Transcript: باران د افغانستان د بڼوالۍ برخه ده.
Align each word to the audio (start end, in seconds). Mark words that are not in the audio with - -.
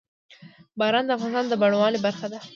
باران 0.79 1.03
د 1.05 1.09
افغانستان 1.17 1.45
د 1.49 1.53
بڼوالۍ 1.61 1.99
برخه 2.05 2.27
ده. 2.33 2.39